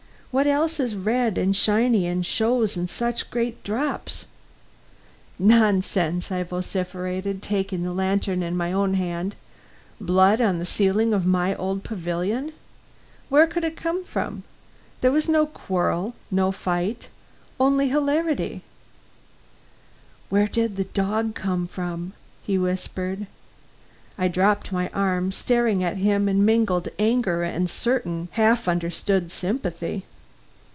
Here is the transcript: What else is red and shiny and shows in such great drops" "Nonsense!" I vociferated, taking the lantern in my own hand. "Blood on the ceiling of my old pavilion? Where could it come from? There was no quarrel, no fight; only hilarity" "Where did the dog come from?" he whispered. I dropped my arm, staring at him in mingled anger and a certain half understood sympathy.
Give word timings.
What 0.33 0.47
else 0.47 0.79
is 0.79 0.95
red 0.95 1.37
and 1.37 1.53
shiny 1.53 2.07
and 2.07 2.25
shows 2.25 2.77
in 2.77 2.87
such 2.87 3.29
great 3.29 3.61
drops" 3.65 4.23
"Nonsense!" 5.37 6.31
I 6.31 6.41
vociferated, 6.43 7.41
taking 7.41 7.83
the 7.83 7.91
lantern 7.91 8.41
in 8.41 8.55
my 8.55 8.71
own 8.71 8.93
hand. 8.93 9.35
"Blood 9.99 10.39
on 10.39 10.57
the 10.57 10.65
ceiling 10.65 11.13
of 11.13 11.25
my 11.25 11.53
old 11.55 11.83
pavilion? 11.83 12.53
Where 13.27 13.45
could 13.45 13.65
it 13.65 13.75
come 13.75 14.05
from? 14.05 14.43
There 15.01 15.11
was 15.11 15.27
no 15.27 15.45
quarrel, 15.45 16.15
no 16.31 16.53
fight; 16.53 17.09
only 17.59 17.89
hilarity" 17.89 18.61
"Where 20.29 20.47
did 20.47 20.77
the 20.77 20.85
dog 20.85 21.35
come 21.35 21.67
from?" 21.67 22.13
he 22.41 22.57
whispered. 22.57 23.27
I 24.17 24.29
dropped 24.29 24.71
my 24.71 24.87
arm, 24.93 25.33
staring 25.33 25.83
at 25.83 25.97
him 25.97 26.29
in 26.29 26.45
mingled 26.45 26.87
anger 26.99 27.43
and 27.43 27.65
a 27.65 27.67
certain 27.67 28.29
half 28.31 28.69
understood 28.69 29.29
sympathy. 29.29 30.05